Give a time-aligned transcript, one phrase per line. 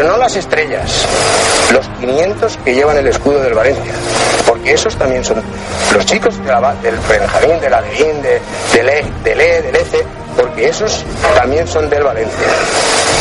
[0.00, 1.04] Pero no las estrellas,
[1.74, 3.92] los 500 que llevan el escudo del Valencia,
[4.46, 5.42] porque esos también son
[5.94, 8.40] los chicos de la- del Benjamín, del Adelín, de,
[8.72, 10.02] del E, del E, del ECE,
[10.38, 11.04] porque esos
[11.34, 12.46] también son del Valencia.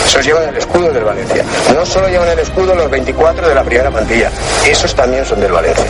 [0.06, 1.44] Esos llevan el escudo del Valencia.
[1.76, 4.32] No solo llevan el escudo los 24 de la primera plantilla,
[4.66, 5.86] esos también son del Valencia.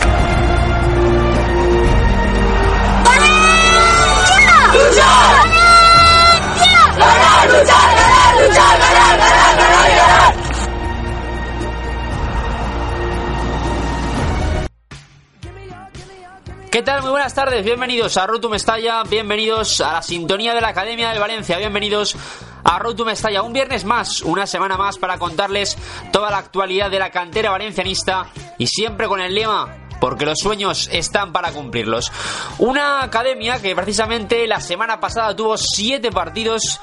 [16.70, 17.02] ¿Qué tal?
[17.02, 21.10] Muy buenas tardes, bienvenidos a Road to Mestalla, bienvenidos a la sintonía de la Academia
[21.10, 22.14] del Valencia, bienvenidos
[22.62, 23.42] a Road to Mestalla.
[23.42, 25.76] Un viernes más, una semana más para contarles
[26.12, 30.88] toda la actualidad de la cantera valencianista y siempre con el lema porque los sueños
[30.92, 32.12] están para cumplirlos.
[32.58, 36.80] Una academia que precisamente la semana pasada tuvo siete partidos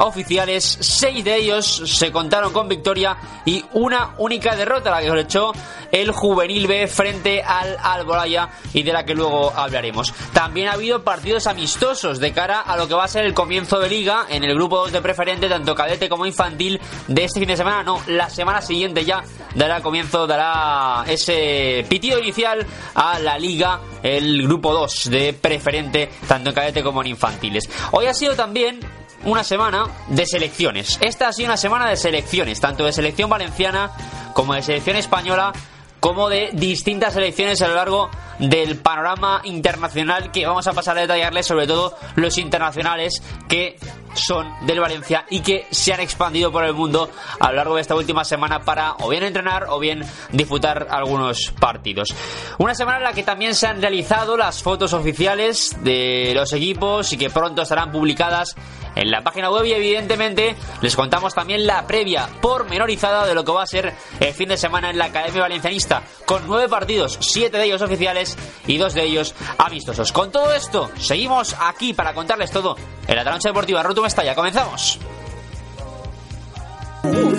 [0.00, 5.52] oficiales, seis de ellos se contaron con victoria y una única derrota, la que echó
[5.92, 10.12] el Juvenil B frente al Alboraya y de la que luego hablaremos.
[10.32, 13.78] También ha habido partidos amistosos de cara a lo que va a ser el comienzo
[13.78, 17.48] de liga en el grupo 2 de preferente, tanto cadete como infantil, de este fin
[17.48, 17.82] de semana.
[17.82, 19.22] No, la semana siguiente ya
[19.54, 26.50] dará comienzo, dará ese pitido inicial a la liga, el grupo 2 de preferente, tanto
[26.50, 27.68] en cadete como en infantiles.
[27.92, 28.80] Hoy ha sido también
[29.24, 30.98] una semana de selecciones.
[31.00, 33.90] Esta ha sido una semana de selecciones, tanto de selección valenciana
[34.32, 35.52] como de selección española,
[36.00, 41.02] como de distintas selecciones a lo largo del panorama internacional que vamos a pasar a
[41.02, 43.76] detallarles, sobre todo los internacionales que
[44.14, 47.82] son del Valencia y que se han expandido por el mundo a lo largo de
[47.82, 52.14] esta última semana para o bien entrenar o bien disputar algunos partidos.
[52.58, 57.12] Una semana en la que también se han realizado las fotos oficiales de los equipos
[57.12, 58.56] y que pronto estarán publicadas
[58.96, 63.52] en la página web y evidentemente les contamos también la previa pormenorizada de lo que
[63.52, 67.58] va a ser el fin de semana en la Academia Valencianista con nueve partidos, siete
[67.58, 70.12] de ellos oficiales y dos de ellos amistosos.
[70.12, 74.98] Con todo esto, seguimos aquí para contarles todo en la Taroncha Deportiva Rotum Comenzamos.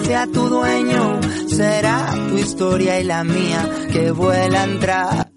[0.04, 5.28] sea tu dueño, será tu historia y la mía que vuelan tras.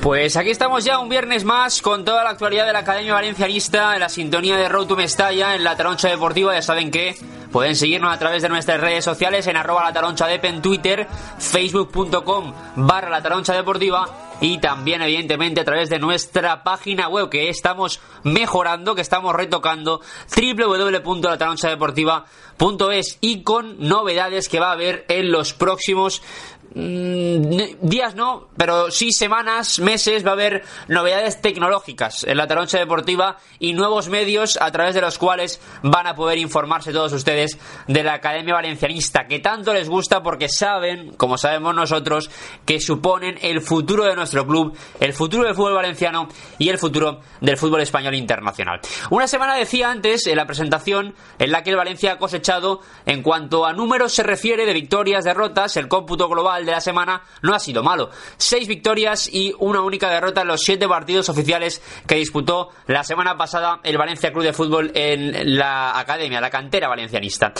[0.00, 3.94] Pues aquí estamos ya un viernes más con toda la actualidad de la Academia Valencianista
[3.94, 6.54] en la sintonía de Road to Mestalla en la Taroncha Deportiva.
[6.54, 7.16] Ya saben que
[7.50, 11.06] pueden seguirnos a través de nuestras redes sociales en arroba la taroncha dep en Twitter,
[11.38, 14.06] facebook.com barra la taroncha deportiva
[14.42, 20.00] y también evidentemente a través de nuestra página web que estamos mejorando, que estamos retocando
[20.36, 26.22] www.lataronchadeportiva.es y con novedades que va a haber en los próximos
[26.74, 33.36] días no, pero sí semanas, meses, va a haber novedades tecnológicas en la Taroncha Deportiva
[33.58, 38.02] y nuevos medios a través de los cuales van a poder informarse todos ustedes de
[38.02, 42.30] la Academia Valencianista, que tanto les gusta porque saben, como sabemos nosotros,
[42.64, 46.28] que suponen el futuro de nuestro club, el futuro del fútbol valenciano
[46.58, 48.80] y el futuro del fútbol español internacional.
[49.10, 53.22] Una semana decía antes en la presentación en la que el Valencia ha cosechado en
[53.22, 57.54] cuanto a números se refiere de victorias, derrotas, el cómputo global de la semana no
[57.54, 58.10] ha sido malo.
[58.36, 63.36] Seis victorias y una única derrota en los siete partidos oficiales que disputó la semana
[63.36, 67.52] pasada el Valencia Club de Fútbol en la academia, la cantera valencianista.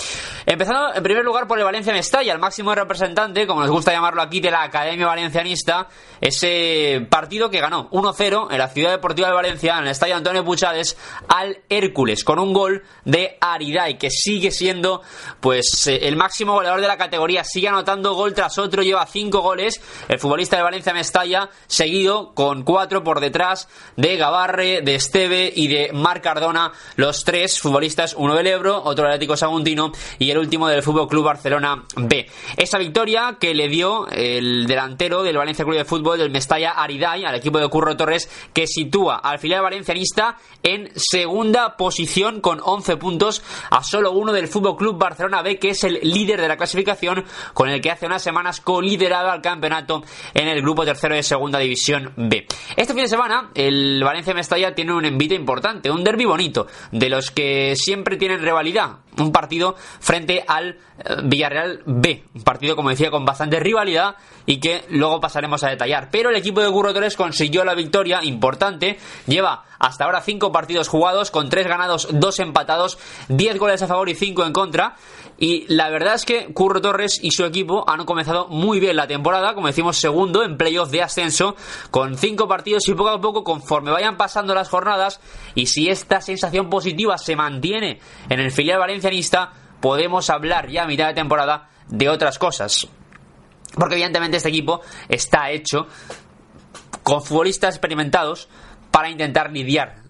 [0.47, 4.23] Empezando en primer lugar por el Valencia Mestalla, el máximo representante, como nos gusta llamarlo
[4.23, 5.89] aquí, de la academia valencianista,
[6.21, 10.45] ese partido que ganó 1-0 en la ciudad deportiva de Valencia, en el estadio Antonio
[10.45, 10.97] Puchades,
[11.29, 15.03] al Hércules, con un gol de Ariday, que sigue siendo
[15.41, 19.81] pues el máximo goleador de la categoría, sigue anotando gol tras otro, lleva cinco goles.
[20.09, 25.69] El futbolista de Valencia Mestalla, seguido con cuatro por detrás de Gavarre, de Esteve y
[25.69, 30.39] de Marc Cardona, los tres futbolistas, uno del Ebro, otro del Atlético Saguntino y el
[30.39, 32.29] último del Fútbol Club Barcelona B.
[32.56, 37.25] Esa victoria que le dio el delantero del Valencia Club de Fútbol del Mestalla Ariday
[37.25, 42.97] al equipo de Curro Torres, que sitúa al filial valencianista en segunda posición con 11
[42.99, 46.56] puntos a solo uno del Fútbol Club Barcelona B, que es el líder de la
[46.59, 47.25] clasificación,
[47.55, 50.03] con el que hace unas semanas coliderado al campeonato
[50.33, 52.47] en el grupo tercero de Segunda División B.
[52.75, 57.11] Este fin de semana, el Valencia Mestalla tiene un envite importante, un derby bonito, de
[57.11, 59.01] los que siempre tienen rivalidad.
[59.19, 62.25] Un partido frente al eh, Villarreal B.
[62.35, 64.17] Un partido, como decía, con bastante rivalidad
[64.47, 66.09] y que luego pasaremos a detallar.
[66.11, 68.99] Pero el equipo de Curro Torres consiguió la victoria importante.
[69.27, 72.99] Lleva hasta ahora cinco partidos jugados, con tres ganados, dos empatados,
[73.29, 74.97] diez goles a favor y cinco en contra.
[75.38, 79.06] Y la verdad es que Curro Torres y su equipo han comenzado muy bien la
[79.06, 81.56] temporada, como decimos, segundo en playoff de ascenso,
[81.90, 85.20] con cinco partidos y poco a poco, conforme vayan pasando las jornadas,
[85.55, 90.87] y si esta sensación positiva se mantiene en el filial valencianista, podemos hablar ya a
[90.87, 92.87] mitad de temporada de otras cosas.
[93.75, 95.87] Porque evidentemente este equipo está hecho
[97.02, 98.49] con futbolistas experimentados
[98.90, 100.01] para intentar lidiar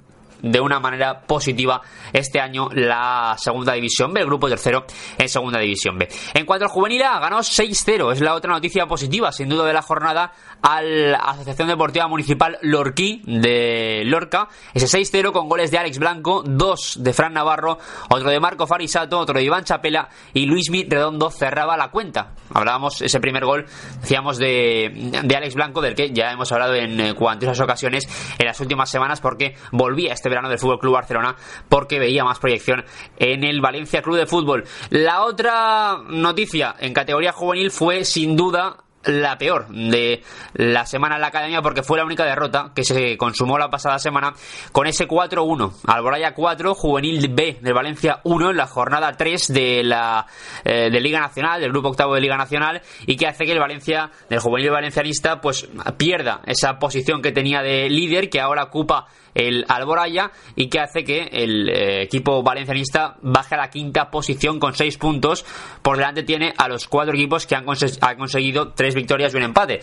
[0.42, 1.80] de una manera positiva
[2.12, 4.84] este año la segunda división B, el grupo tercero
[5.16, 6.08] en segunda división B.
[6.34, 9.72] En cuanto al juvenil A, ganó 6-0, es la otra noticia positiva, sin duda, de
[9.72, 10.32] la jornada
[10.62, 14.48] a la Asociación Deportiva Municipal Lorquí de Lorca.
[14.72, 17.78] Ese 6-0 con goles de Alex Blanco, dos de Fran Navarro,
[18.08, 22.34] otro de Marco Farisato, otro de Iván Chapela y Luismi Redondo cerraba la cuenta.
[22.54, 23.66] Hablábamos ese primer gol,
[24.00, 28.06] decíamos de, de Alex Blanco, del que ya hemos hablado en cuantas ocasiones
[28.38, 31.36] en las últimas semanas porque volvía este verano del Fútbol Club Barcelona
[31.68, 32.84] porque veía más proyección
[33.16, 34.64] en el Valencia Club de Fútbol.
[34.90, 40.22] La otra noticia en categoría juvenil fue sin duda la peor de
[40.54, 43.98] la semana en la academia porque fue la única derrota que se consumó la pasada
[43.98, 44.32] semana
[44.72, 45.72] con ese 4-1.
[45.86, 50.26] Alboraya 4, Juvenil B del Valencia 1 en la jornada 3 de la
[50.64, 53.58] eh, de Liga Nacional, del grupo octavo de Liga Nacional y que hace que el
[53.58, 59.06] Valencia, del Juvenil Valencianista, pues pierda esa posición que tenía de líder que ahora ocupa
[59.34, 64.58] el Alboraya y que hace que el eh, equipo valencianista baje a la quinta posición
[64.58, 65.44] con 6 puntos.
[65.82, 69.80] Por delante tiene a los cuatro equipos que han, conseguido 3 victorias y un empate.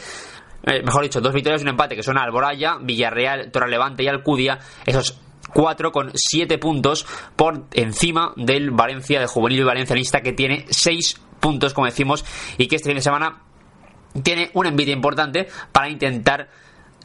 [0.63, 4.60] Eh, mejor dicho, dos victorias y un empate, que son Alboraya, Villarreal, Torrelevante y Alcudia.
[4.86, 5.19] Esos
[5.54, 7.06] cuatro con 7 puntos
[7.36, 12.25] por encima del Valencia de Juvenil y Valencianista que tiene 6 puntos, como decimos,
[12.57, 13.42] y que este fin de semana
[14.24, 16.50] tiene una envidia importante para intentar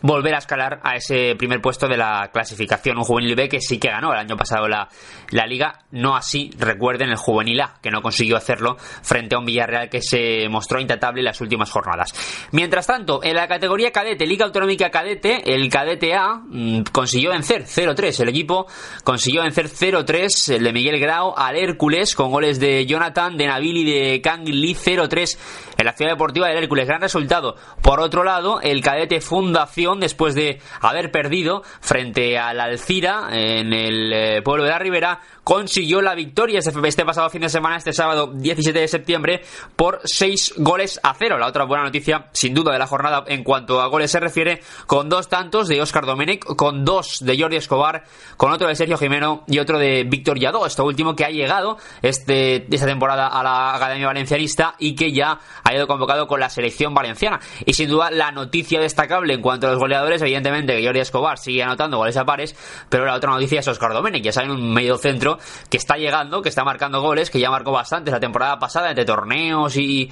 [0.05, 2.99] volver a escalar a ese primer puesto de la clasificación.
[2.99, 4.87] Un juvenil B que sí que ganó el año pasado la,
[5.31, 9.47] la liga, no así, recuerden, el juvenil A, que no consiguió hacerlo frente a un
[9.47, 12.13] Villarreal que se mostró intratable en las últimas jornadas.
[12.53, 17.65] Mientras tanto, en la categoría cadete, Liga Autonómica Cadete, el cadete A mm, consiguió vencer
[17.65, 18.21] 0-3.
[18.21, 18.67] El equipo
[19.05, 23.79] consiguió vencer 0-3, el de Miguel Grau al Hércules, con goles de Jonathan, de Nabil
[23.79, 25.39] y de Kang Lee 0-3
[25.79, 26.87] en la ciudad deportiva del Hércules.
[26.87, 27.57] Gran resultado.
[27.81, 34.13] Por otro lado, el cadete Fundación después de haber perdido frente al Alcira en el
[34.13, 38.33] eh, pueblo de la Ribera consiguió la victoria este, pasado fin de semana, este sábado
[38.35, 39.43] 17 de septiembre,
[39.77, 41.39] por 6 goles a 0.
[41.39, 44.63] La otra buena noticia, sin duda, de la jornada en cuanto a goles se refiere,
[44.87, 48.05] con dos tantos de Óscar Domenech, con dos de Jordi Escobar,
[48.37, 51.77] con otro de Sergio Jimeno y otro de Víctor Yadó, esto último que ha llegado
[52.03, 56.49] este, esta temporada a la Academia Valencianista y que ya ha ido convocado con la
[56.49, 57.41] selección valenciana.
[57.67, 61.39] Y sin duda, la noticia destacable en cuanto a los goleadores, evidentemente que Jordi Escobar
[61.39, 62.57] sigue anotando goles a pares,
[62.89, 65.39] pero la otra noticia es Óscar Domenech, ya saben, un medio centro
[65.71, 69.05] que está llegando, que está marcando goles, que ya marcó bastantes la temporada pasada entre
[69.05, 70.11] torneos y,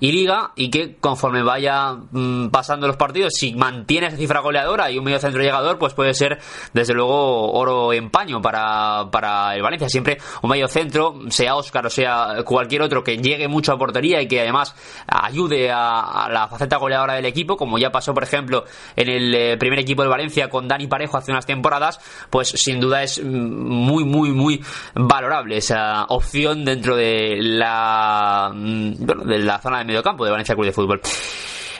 [0.00, 4.98] liga, y que conforme vaya mm, pasando los partidos, si mantiene esa cifra goleadora y
[4.98, 6.38] un medio centro llegador, pues puede ser
[6.72, 9.88] desde luego oro en paño para, para el Valencia.
[9.88, 14.20] Siempre un medio centro, sea Oscar o sea cualquier otro que llegue mucho a portería
[14.20, 14.74] y que además
[15.06, 18.64] ayude a, la faceta goleadora del equipo, como ya pasó, por ejemplo,
[18.96, 21.98] en el eh, primer equipo de Valencia con Dani Parejo hace unas temporadas,
[22.30, 28.92] pues sin duda es mm, muy, muy, muy valorable esa opción dentro de la, mm,
[28.94, 31.00] de la zona de medio campo de Valencia Club de Fútbol.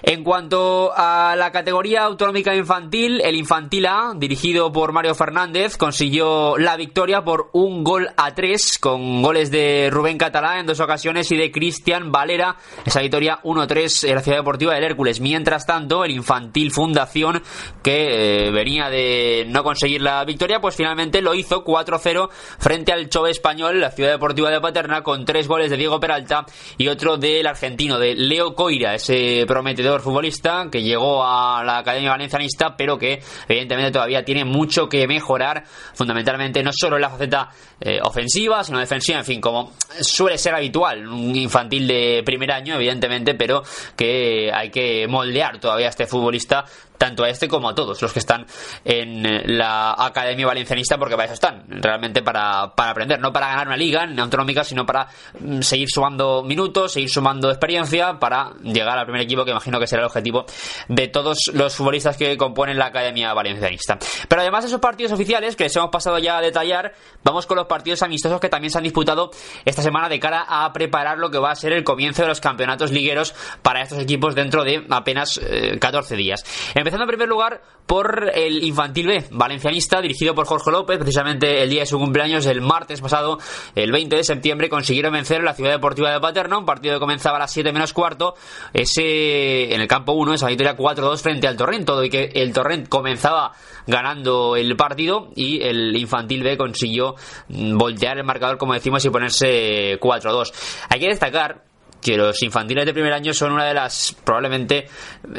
[0.06, 6.58] En cuanto a la categoría autonómica infantil, el Infantil A, dirigido por Mario Fernández, consiguió
[6.58, 11.32] la victoria por un gol a tres, con goles de Rubén Catalá en dos ocasiones
[11.32, 15.20] y de Cristian Valera, esa victoria 1-3 en la Ciudad Deportiva del Hércules.
[15.20, 17.42] Mientras tanto, el Infantil Fundación,
[17.82, 23.08] que eh, venía de no conseguir la victoria, pues finalmente lo hizo 4-0 frente al
[23.08, 26.44] Chove Español, la Ciudad Deportiva de Paterna, con tres goles de Diego Peralta
[26.76, 32.10] y otro del argentino, de Leo Coira, ese prometedor futbolista que llegó a la Academia
[32.10, 37.50] Valencianista, pero que evidentemente todavía tiene mucho que mejorar, fundamentalmente no solo en la faceta
[37.84, 42.76] eh, ofensiva, sino defensiva, en fin, como suele ser habitual, un infantil de primer año,
[42.76, 43.62] evidentemente, pero
[43.94, 46.64] que hay que moldear todavía a este futbolista
[46.98, 48.46] tanto a este como a todos los que están
[48.84, 53.66] en la Academia Valencianista, porque para eso están, realmente para, para aprender, no para ganar
[53.66, 58.98] una liga en autonómica, sino para mm, seguir sumando minutos, seguir sumando experiencia, para llegar
[58.98, 60.46] al primer equipo, que imagino que será el objetivo
[60.88, 63.98] de todos los futbolistas que componen la Academia Valencianista.
[64.28, 67.56] Pero además de esos partidos oficiales, que les hemos pasado ya a detallar, vamos con
[67.56, 69.32] los partidos amistosos que también se han disputado
[69.64, 72.40] esta semana de cara a preparar lo que va a ser el comienzo de los
[72.40, 75.40] campeonatos ligueros para estos equipos dentro de apenas
[75.80, 76.44] 14 eh, días.
[76.72, 81.70] Empezando en primer lugar por el Infantil B, valencianista, dirigido por Jorge López, precisamente el
[81.70, 83.38] día de su cumpleaños, el martes pasado,
[83.74, 87.00] el 20 de septiembre, consiguieron vencer en la ciudad deportiva de Paterna, un partido que
[87.00, 88.34] comenzaba a las 7 menos cuarto,
[88.72, 92.52] ese en el campo 1, esa victoria 4-2 frente al Torrent, todo y que el
[92.52, 93.52] Torrent comenzaba
[93.86, 97.16] ganando el partido y el Infantil B consiguió
[97.48, 100.52] voltear el marcador, como decimos, y ponerse 4-2.
[100.88, 101.73] Hay que destacar
[102.04, 104.86] que los infantiles de primer año son una de las probablemente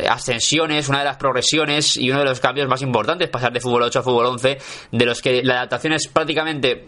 [0.09, 3.83] ascensiones, una de las progresiones y uno de los cambios más importantes, pasar de fútbol
[3.83, 4.57] 8 a fútbol 11,
[4.91, 6.87] de los que la adaptación es prácticamente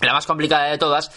[0.00, 1.10] la más complicada de todas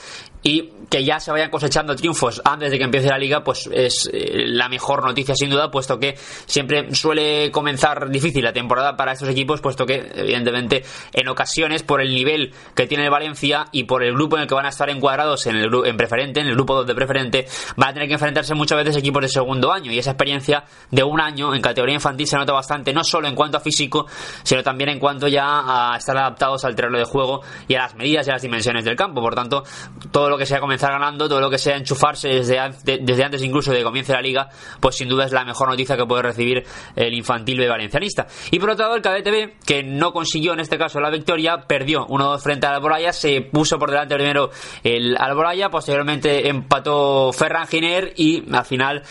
[0.45, 4.07] y que ya se vayan cosechando triunfos antes de que empiece la liga, pues es
[4.13, 9.13] eh, la mejor noticia sin duda, puesto que siempre suele comenzar difícil la temporada para
[9.13, 10.83] estos equipos, puesto que evidentemente
[11.13, 14.47] en ocasiones por el nivel que tiene el Valencia y por el grupo en el
[14.47, 17.89] que van a estar encuadrados en el en preferente, en el grupo de preferente, van
[17.89, 21.19] a tener que enfrentarse muchas veces equipos de segundo año y esa experiencia de un
[21.19, 24.05] año en categoría infantil se nota bastante, no solo en cuanto a físico,
[24.43, 27.95] sino también en cuanto ya a estar adaptados al terreno de juego y a las
[27.95, 29.21] medidas y a las dimensiones del campo.
[29.21, 29.63] Por tanto,
[30.11, 32.59] todo lo que sea comenzar ganando, todo lo que sea enchufarse desde,
[33.01, 34.49] desde antes incluso de que comience la liga,
[34.79, 36.63] pues sin duda es la mejor noticia que puede recibir
[36.95, 38.27] el infantil B valencianista.
[38.51, 41.65] Y por otro lado, el cadete B, que no consiguió en este caso la victoria,
[41.67, 44.49] perdió 1-2 frente al Alboraya, se puso por delante primero
[44.83, 49.03] el Alboraya, posteriormente empató Ferran Giner y al final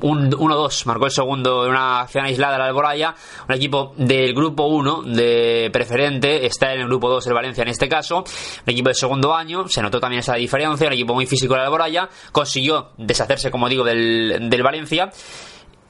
[0.00, 3.14] 1-2, marcó el segundo en una acción aislada la Alboraya,
[3.48, 7.68] un equipo del grupo 1 de preferente, está en el grupo 2 el Valencia en
[7.68, 11.26] este caso, un equipo de segundo año, se notó también esa diferencia, un equipo muy
[11.26, 15.10] físico la Alboraya, consiguió deshacerse, como digo, del, del Valencia.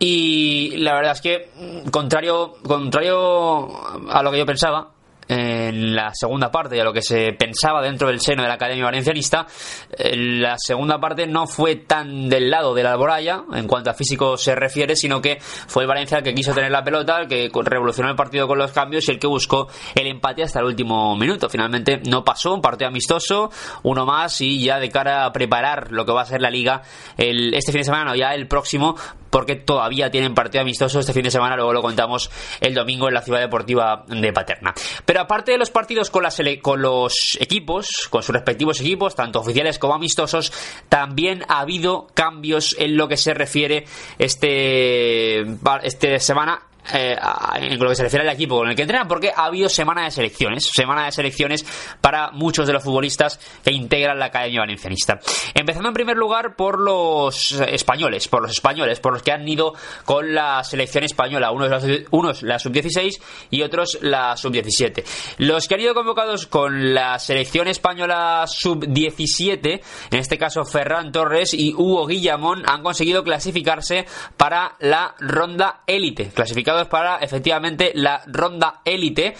[0.02, 1.50] Y la verdad es que,
[1.90, 3.69] contrario, contrario
[4.11, 4.93] a lo que yo pensaba,
[5.31, 8.55] en la segunda parte y a lo que se pensaba dentro del seno de la
[8.55, 9.47] Academia Valencianista,
[9.97, 14.37] eh, la segunda parte no fue tan del lado del Alboraya en cuanto a físico
[14.37, 17.49] se refiere, sino que fue el Valencia el que quiso tener la pelota, el que
[17.63, 21.17] revolucionó el partido con los cambios y el que buscó el empate hasta el último
[21.17, 21.49] minuto.
[21.49, 23.53] Finalmente no pasó, un partido amistoso,
[23.85, 26.83] uno más y ya de cara a preparar lo que va a ser la liga
[27.17, 28.97] el, este fin de semana, no, ya el próximo,
[29.31, 33.15] porque todavía tienen partido amistoso este fin de semana, luego lo contamos el domingo en
[33.15, 34.75] la ciudad deportiva de Paterna.
[35.05, 36.25] Pero aparte de los partidos con,
[36.61, 40.53] con los equipos, con sus respectivos equipos, tanto oficiales como amistosos,
[40.89, 43.85] también ha habido cambios en lo que se refiere
[44.19, 45.41] este,
[45.83, 47.17] este semana eh,
[47.57, 50.05] en lo que se refiere al equipo con el que entrenan, porque ha habido semana
[50.05, 51.65] de selecciones, semana de selecciones
[52.01, 55.21] para muchos de los futbolistas que integran la Academia Valencianista.
[55.55, 59.75] Empezando en primer lugar por los españoles, por los españoles, por los que han ido
[60.05, 63.21] con la selección española, unos, la sub-16
[63.51, 65.05] y otros la sub-17.
[65.39, 71.55] Los que han ido convocados con la selección española sub-17, en este caso Ferran Torres
[71.55, 74.07] y Hugo Guillamón, han conseguido clasificarse
[74.37, 76.31] para la ronda élite,
[76.89, 79.35] para efectivamente la ronda élite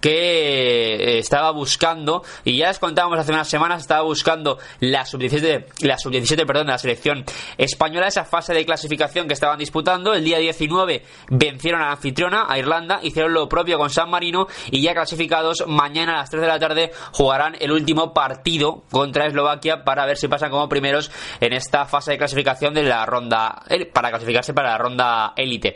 [0.00, 5.66] que eh, estaba buscando, y ya les contábamos hace unas semanas, estaba buscando la sub-17,
[5.82, 7.24] la sub-17, perdón, de la selección
[7.58, 10.14] española, esa fase de clasificación que estaban disputando.
[10.14, 14.46] El día 19 vencieron a la anfitriona, a Irlanda, hicieron lo propio con San Marino,
[14.70, 19.26] y ya clasificados, mañana a las 3 de la tarde jugarán el último partido contra
[19.26, 23.62] Eslovaquia para ver si pasan como primeros en esta fase de clasificación de la ronda,
[23.68, 25.74] eh, para clasificarse para la ronda élite.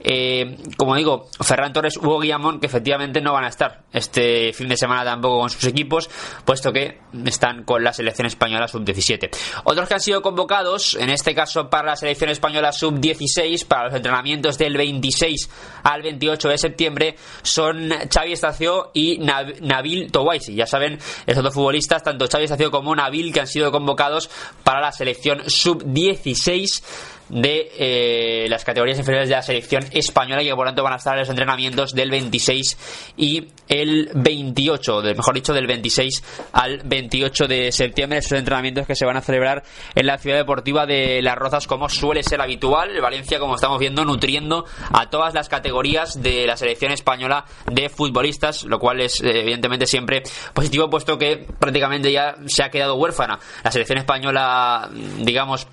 [0.00, 3.48] Eh, como digo, Ferran Torres, Hugo Guillamón, que efectivamente no van a
[3.92, 6.10] este fin de semana tampoco con sus equipos,
[6.44, 9.30] puesto que están con la selección española sub-17.
[9.64, 13.94] Otros que han sido convocados, en este caso para la selección española sub-16, para los
[13.94, 15.50] entrenamientos del 26
[15.82, 20.54] al 28 de septiembre, son Xavi Estacio y Nabil Towaisi.
[20.54, 24.30] Ya saben, esos dos futbolistas, tanto Xavi Estacio como Nabil, que han sido convocados
[24.62, 26.82] para la selección sub-16
[27.28, 30.96] de eh, las categorías inferiores de la selección española y que por tanto van a
[30.96, 37.72] estar los entrenamientos del 26 y el 28, mejor dicho, del 26 al 28 de
[37.72, 39.64] septiembre, esos entrenamientos que se van a celebrar
[39.94, 44.04] en la ciudad deportiva de Las Rozas como suele ser habitual, Valencia como estamos viendo
[44.04, 49.40] nutriendo a todas las categorías de la selección española de futbolistas, lo cual es eh,
[49.40, 50.22] evidentemente siempre
[50.54, 55.66] positivo puesto que prácticamente ya se ha quedado huérfana la selección española digamos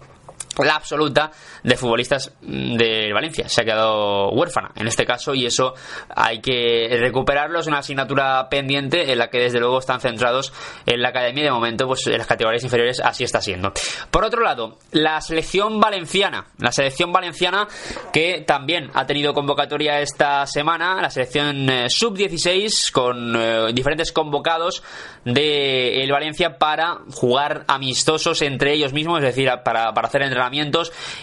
[0.59, 1.31] la absoluta
[1.63, 3.49] de futbolistas de Valencia.
[3.49, 5.73] Se ha quedado huérfana en este caso y eso
[6.15, 7.59] hay que recuperarlo.
[7.59, 10.53] Es una asignatura pendiente en la que desde luego están centrados
[10.85, 13.73] en la academia de momento pues en las categorías inferiores así está siendo.
[14.11, 16.47] Por otro lado, la selección valenciana.
[16.59, 17.67] La selección valenciana
[18.11, 21.01] que también ha tenido convocatoria esta semana.
[21.01, 24.83] La selección eh, sub-16 con eh, diferentes convocados
[25.25, 30.42] de el Valencia para jugar amistosos entre ellos mismos, es decir, para, para hacer entrenamientos.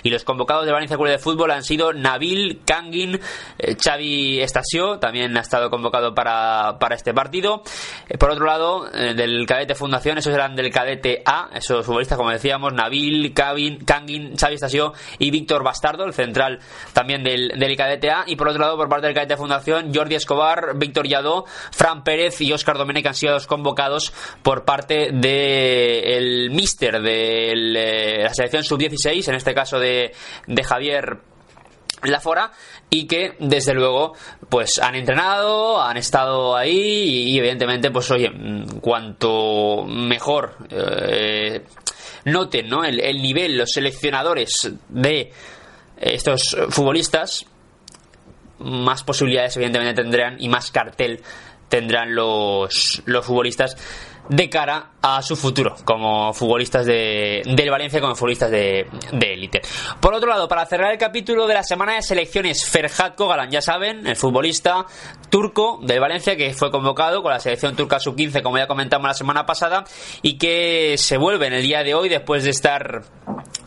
[0.03, 3.21] Y los convocados de Valencia Club de Fútbol han sido Nabil, Kangin,
[3.59, 7.63] eh, Xavi Estasio, también ha estado convocado para, para este partido.
[8.09, 12.19] Eh, por otro lado, eh, del cadete Fundación, esos eran del cadete A, esos futbolistas,
[12.19, 16.61] como decíamos, Nabil, Kavin, Kangin, Xavi Estasio y Víctor Bastardo, el central
[16.93, 18.25] también del, del cadete A.
[18.27, 22.41] Y por otro lado, por parte del cadete Fundación, Jordi Escobar, Víctor Yadó, Fran Pérez
[22.41, 24.13] y Óscar Domene, que han sido los convocados
[24.43, 27.53] por parte del el mister de
[28.25, 30.13] la selección sub-16, en este caso de,
[30.47, 31.19] de Javier
[32.03, 32.53] Lafora
[32.89, 34.15] y que desde luego
[34.49, 38.31] pues han entrenado, han estado ahí y, evidentemente pues oye,
[38.81, 41.63] cuanto mejor eh,
[42.25, 42.85] noten ¿no?
[42.85, 45.33] el, el nivel los seleccionadores de
[45.99, 47.45] estos futbolistas
[48.61, 51.21] más posibilidades evidentemente tendrán y más cartel
[51.69, 53.77] tendrán los, los futbolistas
[54.31, 58.87] de cara a su futuro como futbolistas de, del Valencia, como futbolistas de
[59.21, 59.61] élite.
[60.01, 63.61] Por otro lado, para cerrar el capítulo de la semana de selecciones, Ferhat Kogalan, ya
[63.61, 64.87] saben, el futbolista
[65.31, 69.15] turco del Valencia que fue convocado con la selección turca sub-15, como ya comentamos la
[69.15, 69.85] semana pasada,
[70.23, 73.03] y que se vuelve en el día de hoy después de estar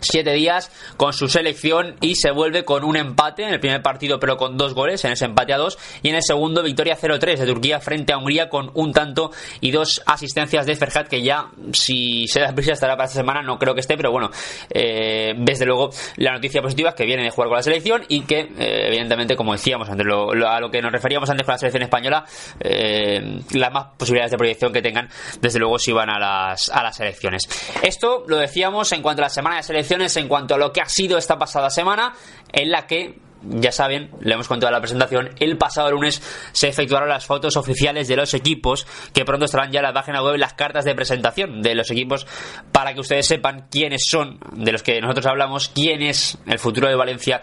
[0.01, 4.20] siete días con su selección y se vuelve con un empate en el primer partido
[4.20, 7.38] pero con dos goles en ese empate a dos y en el segundo victoria 0-3
[7.38, 11.48] de Turquía frente a Hungría con un tanto y dos asistencias de Ferhat que ya
[11.72, 14.30] si se da prisa estará para esta semana no creo que esté pero bueno
[14.70, 18.22] eh, desde luego la noticia positiva es que viene de jugar con la selección y
[18.22, 21.84] que eh, evidentemente como decíamos antes a lo que nos referíamos antes con la selección
[21.84, 22.26] española
[22.60, 25.10] eh, las más posibilidades de proyección que tengan
[25.42, 27.48] desde luego si van a las, a las elecciones
[27.82, 30.82] esto lo decíamos en cuanto a la semana de selección en cuanto a lo que
[30.82, 32.14] ha sido esta pasada semana,
[32.52, 33.20] en la que
[33.50, 36.22] ya saben, le hemos contado la presentación, el pasado lunes
[36.52, 40.24] se efectuaron las fotos oficiales de los equipos, que pronto estarán ya en la página
[40.24, 42.26] web las cartas de presentación de los equipos
[42.72, 46.88] para que ustedes sepan quiénes son, de los que nosotros hablamos, quién es el futuro
[46.88, 47.41] de Valencia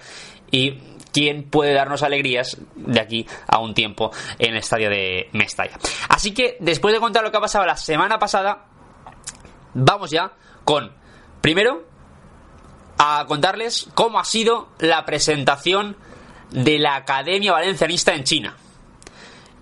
[0.51, 0.79] y
[1.13, 5.79] quién puede darnos alegrías de aquí a un tiempo en el estadio de Mestalla.
[6.09, 8.67] Así que, después de contar lo que ha pasado la semana pasada,
[9.75, 10.33] vamos ya
[10.65, 10.93] con,
[11.41, 11.90] primero,
[13.03, 15.97] a contarles cómo ha sido la presentación
[16.51, 18.57] de la Academia Valencianista en China.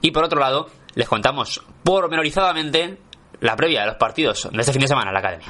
[0.01, 2.99] Y por otro lado, les contamos pormenorizadamente
[3.39, 5.49] la previa de los partidos de este fin de semana en la Academia.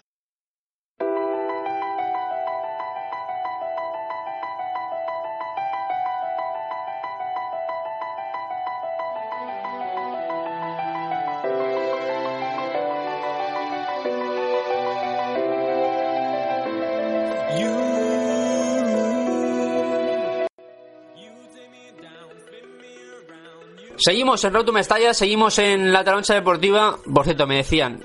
[23.98, 26.98] Seguimos en Roto Mestalla, seguimos en la taroncha deportiva.
[27.12, 28.00] Por cierto, me decían,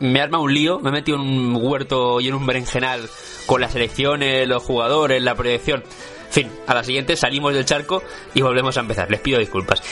[0.00, 3.08] me arma un lío, me he metido en un huerto y en un berenjenal
[3.44, 5.84] con las elecciones, los jugadores, la proyección
[6.32, 8.02] fin, a la siguiente salimos del charco
[8.34, 9.10] y volvemos a empezar.
[9.10, 9.82] Les pido disculpas.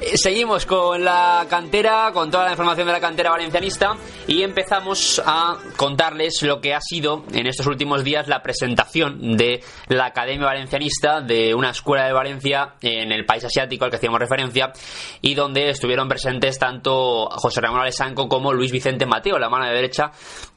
[0.00, 5.22] Eh, seguimos con la cantera, con toda la información de la cantera valencianista y empezamos
[5.24, 10.46] a contarles lo que ha sido en estos últimos días la presentación de la Academia
[10.46, 14.72] Valencianista de una escuela de Valencia en el país asiático al que hacíamos referencia
[15.20, 19.74] y donde estuvieron presentes tanto José Ramón Alessanco como Luis Vicente Mateo, la mano de
[19.74, 20.10] derecha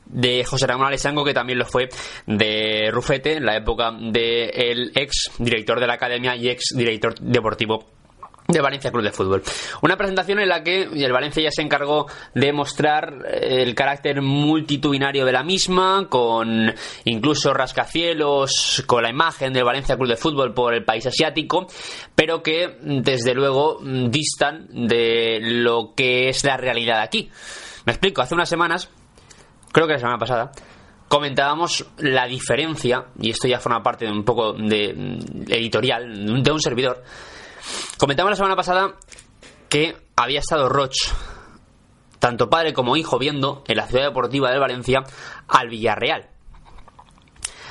[0.06, 1.90] de José Ramón Alessango, que también lo fue
[2.26, 7.86] de Rufete en la época del ex director de la academia y ex director deportivo
[8.48, 9.44] de Valencia Club de Fútbol.
[9.82, 15.26] Una presentación en la que el Valencia ya se encargó de mostrar el carácter multitudinario
[15.26, 16.74] de la misma, con
[17.06, 21.68] incluso rascacielos, con la imagen del Valencia Club de Fútbol por el país asiático,
[22.14, 27.30] pero que desde luego distan de lo que es la realidad aquí.
[27.86, 28.90] Me explico, hace unas semanas
[29.76, 30.52] creo que la semana pasada,
[31.10, 36.50] comentábamos la diferencia, y esto ya forma parte de un poco de mm, editorial, de
[36.50, 37.04] un servidor,
[37.98, 38.96] comentábamos la semana pasada
[39.68, 40.96] que había estado Roch,
[42.20, 45.04] tanto padre como hijo, viendo en la ciudad deportiva de Valencia
[45.50, 46.30] al Villarreal.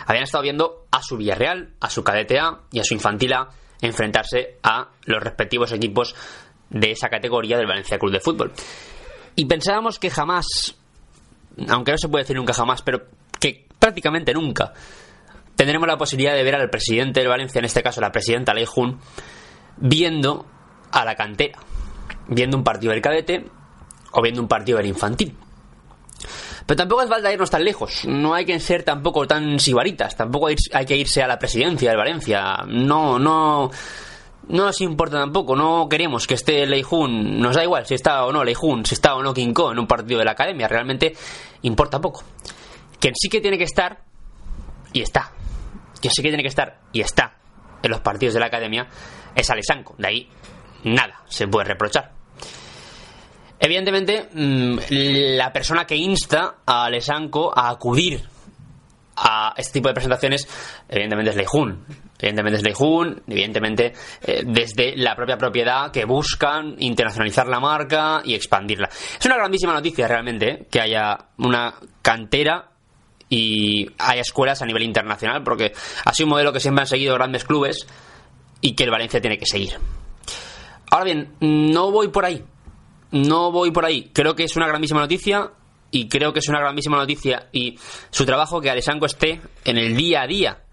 [0.05, 2.39] Habían estado viendo a su Villarreal, a su cadete
[2.71, 3.49] y a su infantil A
[3.81, 6.15] enfrentarse a los respectivos equipos
[6.69, 8.53] de esa categoría del Valencia Club de Fútbol.
[9.37, 10.77] Y pensábamos que jamás
[11.69, 13.07] aunque no se puede decir nunca jamás, pero
[13.41, 14.73] que prácticamente nunca
[15.57, 18.99] tendremos la posibilidad de ver al presidente del Valencia, en este caso la presidenta Leijun,
[19.77, 20.47] viendo
[20.91, 21.59] a la cantera,
[22.29, 23.47] viendo un partido del cadete
[24.13, 25.37] o viendo un partido del infantil.
[26.67, 28.07] Pero tampoco hace falta irnos tan lejos.
[28.07, 30.17] No hay que ser tampoco tan sibaritas.
[30.17, 32.65] Tampoco hay que irse a la presidencia del Valencia.
[32.67, 33.71] No, no.
[34.49, 35.57] No nos importa tampoco.
[35.57, 37.41] No queremos que esté Leijun.
[37.41, 39.87] Nos da igual si está o no Leijun, si está o no King en un
[39.87, 40.69] partido de la academia.
[40.69, 41.15] Realmente
[41.63, 42.23] importa poco.
[42.99, 44.03] Quien sí que tiene que estar,
[44.93, 45.31] y está.
[46.01, 47.37] Quien sí que tiene que estar, y está,
[47.83, 48.87] en los partidos de la academia,
[49.35, 49.95] es Alessanco.
[49.99, 50.29] De ahí,
[50.85, 52.13] nada se puede reprochar.
[53.59, 54.79] Evidentemente, mm,
[55.37, 58.34] la persona que insta a Lesanco a acudir
[59.17, 60.49] a este tipo de presentaciones,
[60.89, 61.85] evidentemente es Leijun.
[62.19, 68.35] Evidentemente es Leijun, evidentemente eh, desde la propia propiedad que buscan internacionalizar la marca y
[68.35, 68.89] expandirla.
[68.89, 72.71] Es una grandísima noticia realmente eh, que haya una cantera
[73.29, 75.73] y haya escuelas a nivel internacional, porque
[76.05, 77.87] ha sido un modelo que siempre han seguido grandes clubes
[78.61, 79.75] y que el Valencia tiene que seguir.
[80.91, 82.45] Ahora bien, no voy por ahí
[83.15, 84.11] no voy por ahí.
[84.13, 85.53] Creo que es una grandísima noticia
[85.95, 87.79] y creo que es una grandísima noticia y
[88.11, 90.65] su trabajo que Alessandro esté en el día a día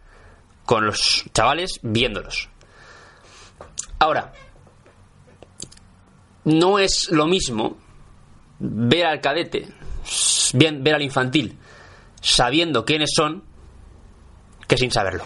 [0.65, 2.49] con los chavales viéndolos.
[3.99, 4.33] Ahora,
[6.45, 7.77] no es lo mismo
[8.57, 9.67] ver al cadete,
[10.55, 11.55] bien, ver al infantil,
[12.19, 13.43] sabiendo quiénes son,
[14.67, 15.23] que sin saberlo.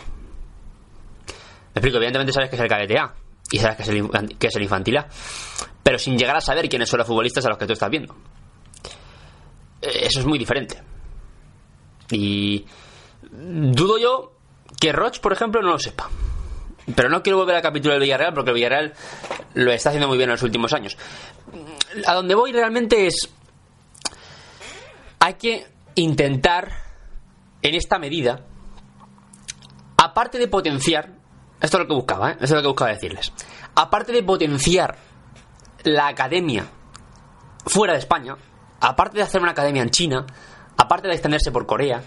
[1.74, 3.14] Me explico, evidentemente sabes que es el cadete A
[3.50, 5.08] y sabes que es el, que es el infantil A,
[5.82, 8.14] pero sin llegar a saber quiénes son los futbolistas a los que tú estás viendo.
[9.86, 10.82] Eso es muy diferente.
[12.12, 12.66] Y
[13.32, 14.34] dudo yo
[14.80, 16.10] que Roch, por ejemplo, no lo sepa.
[16.96, 18.94] Pero no quiero volver al capítulo del Villarreal porque el Villarreal
[19.56, 20.98] lo está haciendo muy bien en los últimos años.
[22.06, 23.30] A donde voy realmente es.
[25.20, 26.72] Hay que intentar,
[27.62, 28.46] en esta medida,
[29.98, 31.10] aparte de potenciar.
[31.60, 32.34] Esto es lo que buscaba, ¿eh?
[32.34, 33.32] Esto es lo que buscaba decirles.
[33.76, 34.98] Aparte de potenciar
[35.84, 36.68] la academia
[37.66, 38.36] fuera de España,
[38.86, 40.26] aparte de hacer una academia en China,
[40.78, 42.04] aparte de extenderse por Corea,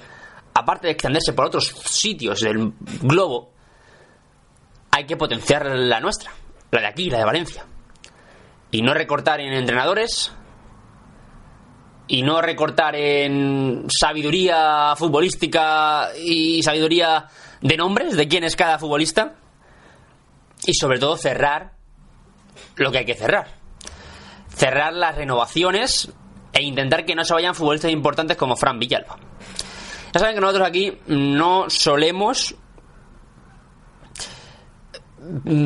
[0.54, 3.50] aparte de extenderse por otros sitios del globo,
[4.92, 6.32] hay que potenciar la nuestra,
[6.70, 7.64] la de aquí, la de Valencia.
[8.70, 10.32] Y no recortar en entrenadores,
[12.06, 17.26] y no recortar en sabiduría futbolística y sabiduría
[17.60, 19.34] de nombres, de quién es cada futbolista,
[20.64, 21.72] y sobre todo cerrar
[22.76, 23.58] lo que hay que cerrar
[24.58, 26.12] cerrar las renovaciones
[26.58, 29.16] e intentar que no se vayan futbolistas importantes como Fran Villalba.
[30.12, 32.54] Ya saben que nosotros aquí no solemos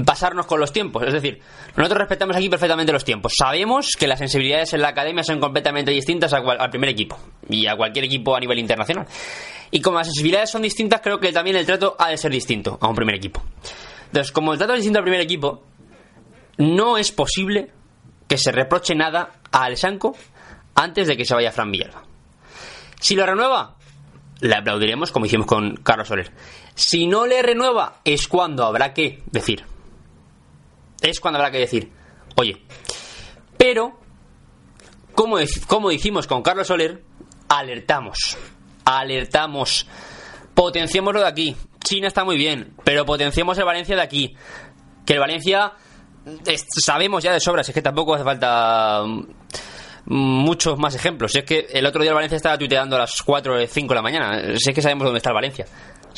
[0.04, 1.04] pasarnos con los tiempos.
[1.06, 1.40] Es decir,
[1.76, 3.32] nosotros respetamos aquí perfectamente los tiempos.
[3.36, 7.76] Sabemos que las sensibilidades en la academia son completamente distintas al primer equipo y a
[7.76, 9.06] cualquier equipo a nivel internacional.
[9.70, 12.78] Y como las sensibilidades son distintas, creo que también el trato ha de ser distinto
[12.80, 13.42] a un primer equipo.
[14.06, 15.64] Entonces, como el trato es distinto al primer equipo,
[16.58, 17.70] no es posible
[18.28, 20.16] que se reproche nada a Alessanco
[20.74, 22.02] antes de que se vaya Fran Villalba.
[23.00, 23.76] Si lo renueva,
[24.40, 26.32] le aplaudiremos como hicimos con Carlos Soler.
[26.74, 29.64] Si no le renueva, es cuando habrá que decir.
[31.00, 31.90] Es cuando habrá que decir,
[32.36, 32.62] oye,
[33.56, 33.98] pero,
[35.14, 37.02] como, como dijimos con Carlos Soler,
[37.48, 38.38] alertamos,
[38.84, 39.86] alertamos,
[40.54, 41.56] potenciémoslo de aquí.
[41.84, 44.36] China está muy bien, pero potenciemos el Valencia de aquí.
[45.04, 45.72] Que el Valencia
[46.84, 49.26] sabemos ya de sobra, es que tampoco hace falta mm,
[50.06, 51.32] muchos más ejemplos.
[51.32, 53.88] Si es que el otro día el Valencia estaba tuiteando a las 4 o 5
[53.88, 54.56] de la mañana.
[54.58, 55.66] Si es que sabemos dónde está el Valencia.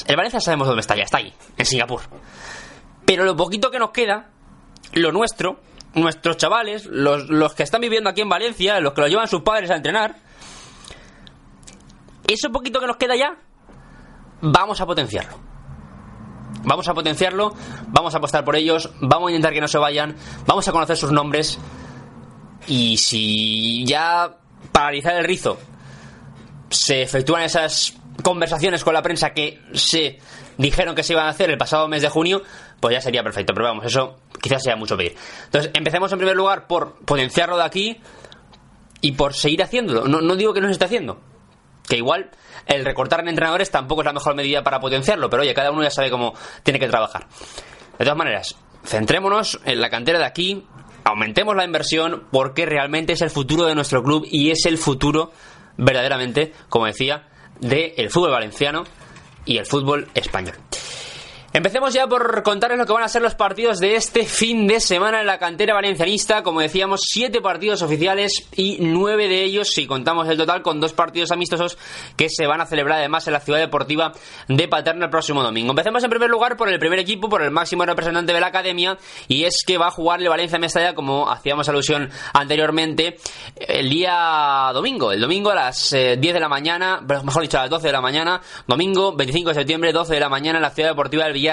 [0.07, 2.01] El Valencia sabemos dónde está, ya está ahí, en Singapur.
[3.05, 4.31] Pero lo poquito que nos queda,
[4.93, 5.61] lo nuestro,
[5.95, 9.43] nuestros chavales, los, los que están viviendo aquí en Valencia, los que lo llevan sus
[9.43, 10.17] padres a entrenar,
[12.27, 13.37] eso poquito que nos queda ya,
[14.41, 15.39] vamos a potenciarlo.
[16.65, 17.53] Vamos a potenciarlo,
[17.89, 20.17] vamos a apostar por ellos, vamos a intentar que no se vayan,
[20.47, 21.59] vamos a conocer sus nombres
[22.67, 24.37] y si ya
[24.73, 25.59] para el rizo
[26.71, 30.19] se efectúan esas conversaciones con la prensa que se
[30.57, 32.43] dijeron que se iban a hacer el pasado mes de junio,
[32.81, 33.53] pues ya sería perfecto.
[33.55, 35.17] Pero vamos, eso quizás sea mucho pedir.
[35.47, 38.01] Entonces, empecemos en primer lugar por potenciarlo de aquí
[39.01, 40.07] y por seguir haciéndolo.
[40.07, 41.21] No, no digo que no se esté haciendo,
[41.89, 42.31] que igual
[42.67, 45.83] el recortar en entrenadores tampoco es la mejor medida para potenciarlo, pero oye, cada uno
[45.83, 47.27] ya sabe cómo tiene que trabajar.
[47.99, 50.67] De todas maneras, centrémonos en la cantera de aquí,
[51.05, 55.33] aumentemos la inversión porque realmente es el futuro de nuestro club y es el futuro
[55.77, 57.29] verdaderamente, como decía,
[57.61, 58.85] del fútbol valenciano
[59.45, 60.55] y el fútbol español.
[61.57, 64.81] Empecemos ya por contarles lo que van a ser los partidos de este fin de
[64.81, 66.43] semana en la cantera valencianista.
[66.43, 70.95] Como decíamos, siete partidos oficiales y nueve de ellos, si contamos el total, con dos
[70.95, 71.79] partidos amistosos
[72.17, 74.13] que se van a celebrar además en la ciudad deportiva
[74.49, 75.71] de Paterna el próximo domingo.
[75.71, 78.99] Empecemos en primer lugar por el primer equipo, por el máximo representante de la academia,
[79.29, 83.19] y es que va a jugar el Valencia Mestalla, como hacíamos alusión anteriormente,
[83.55, 85.13] el día domingo.
[85.13, 87.93] El domingo a las 10 eh, de la mañana, mejor dicho, a las 12 de
[87.93, 91.44] la mañana, domingo 25 de septiembre, 12 de la mañana en la ciudad deportiva del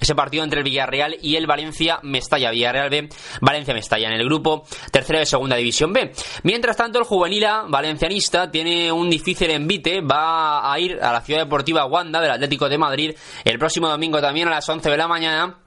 [0.00, 3.08] ese partido entre el Villarreal y el Valencia Mestalla, Villarreal B,
[3.40, 6.12] Valencia Mestalla, en el grupo tercera de segunda división B.
[6.42, 11.40] Mientras tanto, el juvenil valencianista tiene un difícil envite, va a ir a la ciudad
[11.40, 15.08] deportiva Wanda del Atlético de Madrid el próximo domingo también a las 11 de la
[15.08, 15.58] mañana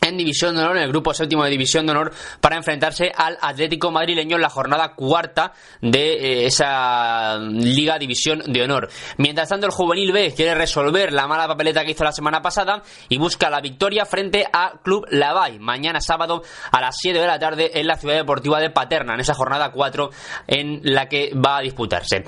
[0.00, 3.36] en División de Honor, en el grupo séptimo de División de Honor, para enfrentarse al
[3.40, 8.88] Atlético madrileño en la jornada cuarta de eh, esa Liga División de Honor.
[9.18, 12.82] Mientras tanto, el Juvenil B quiere resolver la mala papeleta que hizo la semana pasada
[13.08, 17.38] y busca la victoria frente a Club Lavay, mañana sábado a las 7 de la
[17.38, 20.10] tarde en la Ciudad Deportiva de Paterna, en esa jornada 4
[20.46, 22.24] en la que va a disputarse.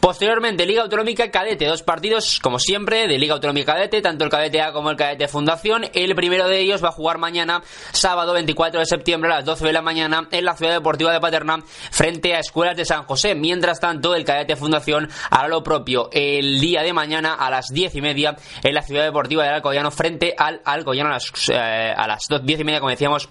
[0.00, 4.62] Posteriormente, Liga Autonómica Cadete, dos partidos, como siempre, de Liga Autonómica Cadete, tanto el Cadete
[4.62, 5.84] A como el Cadete Fundación.
[5.92, 9.66] El primero de ellos va a jugar mañana, sábado 24 de septiembre a las 12
[9.66, 13.34] de la mañana, en la Ciudad Deportiva de Paterna, frente a Escuelas de San José.
[13.34, 17.94] Mientras tanto, el Cadete Fundación hará lo propio el día de mañana a las 10
[17.96, 22.06] y media en la Ciudad Deportiva de Alcoyano, frente al Alcoyano a las, eh, a
[22.08, 23.28] las 10 y media, como decíamos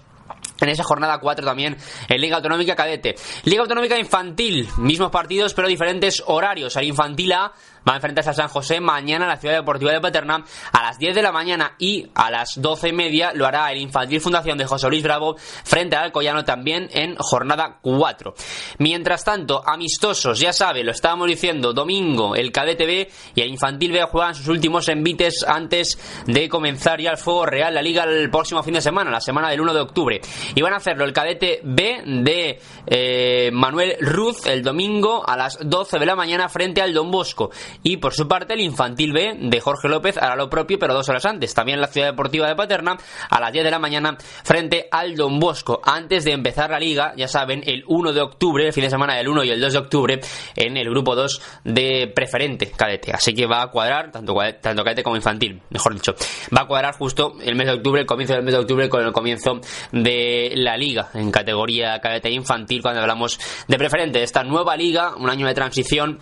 [0.60, 1.76] en esa jornada 4 también
[2.08, 3.14] en Liga Autonómica Cadete.
[3.44, 6.76] Liga Autonómica Infantil, mismos partidos pero diferentes horarios.
[6.76, 7.52] Al Infantil A
[7.88, 10.98] va a enfrentarse a San José mañana en la Ciudad Deportiva de Paterna a las
[10.98, 14.58] 10 de la mañana y a las 12 y media lo hará el Infantil Fundación
[14.58, 18.34] de José Luis Bravo frente al Alcoyano también en jornada 4.
[18.78, 23.92] Mientras tanto, amistosos, ya sabe, lo estábamos diciendo, domingo el Cadete B y el Infantil
[23.92, 28.30] B juegan sus últimos envites antes de comenzar ya el fuego real la liga el
[28.30, 30.20] próximo fin de semana, la semana del 1 de octubre.
[30.54, 35.58] Y van a hacerlo el Cadete B de eh, Manuel Ruz el domingo a las
[35.62, 37.50] 12 de la mañana frente al Don Bosco.
[37.82, 41.08] Y por su parte, el infantil B de Jorge López hará lo propio, pero dos
[41.08, 41.54] horas antes.
[41.54, 42.96] También en la ciudad deportiva de Paterna,
[43.28, 45.80] a las 10 de la mañana, frente al Don Bosco.
[45.84, 49.16] Antes de empezar la liga, ya saben, el 1 de octubre, el fin de semana
[49.16, 50.20] del 1 y el 2 de octubre,
[50.56, 53.12] en el grupo 2 de preferente cadete.
[53.12, 56.14] Así que va a cuadrar, tanto, tanto cadete como infantil, mejor dicho.
[56.56, 59.04] Va a cuadrar justo el mes de octubre, el comienzo del mes de octubre, con
[59.04, 59.60] el comienzo
[59.92, 64.22] de la liga en categoría cadete infantil, cuando hablamos de preferente.
[64.22, 66.18] Esta nueva liga, un año de transición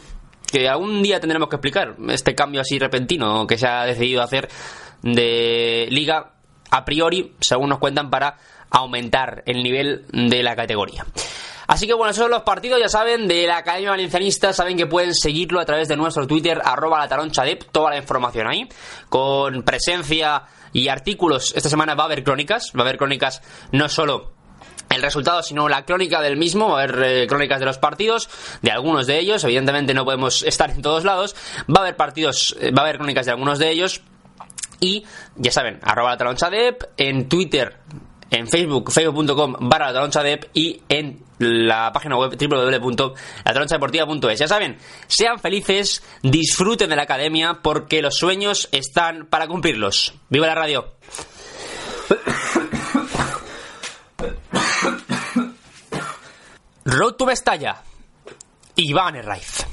[0.50, 4.48] que algún día tendremos que explicar este cambio así repentino que se ha decidido hacer
[5.02, 6.33] de liga
[6.70, 8.37] a priori, según nos cuentan, para
[8.70, 11.07] aumentar el nivel de la categoría.
[11.66, 14.87] Así que bueno, esos son los partidos, ya saben, de la Academia Valencianista, saben que
[14.87, 18.66] pueden seguirlo a través de nuestro Twitter, arroba la taroncha toda la información ahí,
[19.11, 21.52] con presencia y artículos.
[21.57, 24.33] Esta semana va a haber crónicas, va a haber crónicas no solo
[24.90, 28.28] el resultado, sino la crónica del mismo, va a haber eh, crónicas de los partidos,
[28.62, 31.37] de algunos de ellos, evidentemente no podemos estar en todos lados,
[31.68, 34.00] va a haber partidos, eh, va a haber crónicas de algunos de ellos,
[34.81, 35.04] y
[35.37, 36.50] ya saben, arroba la taloncha
[36.96, 37.76] en Twitter,
[38.31, 40.11] en Facebook, facebook.com barra la
[40.54, 44.38] y en la página web www.latalonchadeportiva.es.
[44.38, 50.14] Ya saben, sean felices, disfruten de la academia porque los sueños están para cumplirlos.
[50.29, 50.94] ¡Viva la radio!
[56.85, 57.83] Road to Mestalla.
[58.77, 59.66] Iván Herraiz.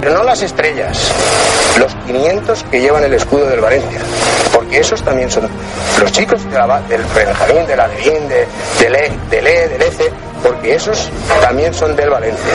[0.00, 1.12] Pero no las estrellas,
[1.78, 4.00] los 500 que llevan el escudo del Valencia,
[4.70, 5.48] porque esos también son
[6.00, 8.46] los chicos de la, del Benjamín, del Adelín, de,
[8.78, 10.12] del E, del E, del ECE,
[10.44, 11.10] porque esos
[11.42, 12.52] también son del Valencia.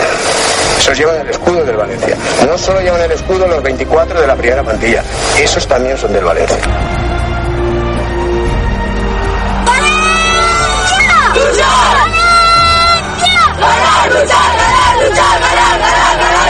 [0.78, 2.15] Esos llevan el escudo del Valencia.
[2.47, 5.04] No solo llevan el escudo los 24 de la primera plantilla,
[5.38, 6.58] esos también son del Valencia.
[11.34, 11.67] ¡Valencia!
[13.60, 14.38] ¡Valencia!
[15.01, 16.45] ¡Valencia!